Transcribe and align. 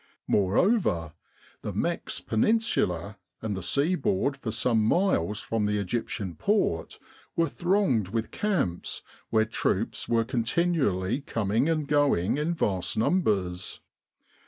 Moreover, 0.27 1.13
the 1.61 1.73
Mex 1.73 2.21
Peninsula 2.21 3.19
and 3.39 3.55
the 3.55 3.61
sea 3.61 3.93
board 3.93 4.35
for 4.35 4.49
some 4.49 4.81
miles 4.83 5.41
from 5.41 5.67
the 5.67 5.77
Egyptian 5.77 6.33
port 6.33 6.97
were 7.35 7.47
thronged 7.47 8.07
with 8.09 8.31
camps 8.31 9.03
where 9.29 9.45
troops 9.45 10.09
were 10.09 10.25
continually 10.25 11.21
coming 11.21 11.69
and 11.69 11.87
going 11.87 12.39
in 12.39 12.55
vast 12.55 12.97
numbers. 12.97 13.79